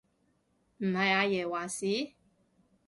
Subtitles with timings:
[0.79, 2.13] 唔係阿爺話事？